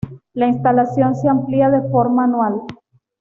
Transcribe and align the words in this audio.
La 0.33 0.47
instalación 0.47 1.13
se 1.15 1.29
amplía 1.29 1.69
de 1.69 1.87
forma 1.91 2.23
anual. 2.23 2.55